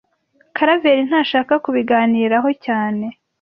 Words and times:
Karaveri 0.55 1.01
ntashaka 1.09 1.53
kubiganiraho 1.63 2.49
cyane 2.65 3.05